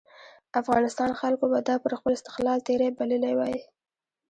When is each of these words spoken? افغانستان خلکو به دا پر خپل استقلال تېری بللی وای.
افغانستان 0.61 1.09
خلکو 1.21 1.45
به 1.51 1.59
دا 1.67 1.75
پر 1.83 1.93
خپل 1.99 2.11
استقلال 2.17 2.59
تېری 2.67 2.89
بللی 2.97 3.33
وای. 3.35 3.55